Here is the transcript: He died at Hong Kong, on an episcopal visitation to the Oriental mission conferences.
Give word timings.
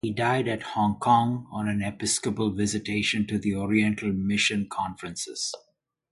He 0.03 0.11
died 0.11 0.47
at 0.47 0.63
Hong 0.73 0.95
Kong, 0.97 1.45
on 1.51 1.67
an 1.67 1.83
episcopal 1.83 2.49
visitation 2.49 3.27
to 3.27 3.37
the 3.37 3.53
Oriental 3.55 4.11
mission 4.11 4.67
conferences. 4.67 5.53